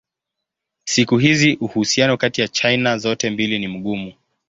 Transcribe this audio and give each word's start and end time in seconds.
Siku 0.85 1.17
hizi 1.17 1.57
uhusiano 1.61 2.17
kati 2.17 2.41
ya 2.41 2.47
China 2.47 2.97
zote 2.97 3.29
mbili 3.29 3.59
ni 3.59 3.67
mgumu. 3.67 4.13